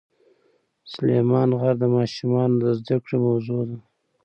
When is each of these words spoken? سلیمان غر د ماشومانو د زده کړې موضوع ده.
سلیمان 0.93 1.49
غر 1.59 1.75
د 1.79 1.83
ماشومانو 1.95 2.55
د 2.63 2.65
زده 2.79 2.97
کړې 3.05 3.17
موضوع 3.25 3.61
ده. 3.69 3.77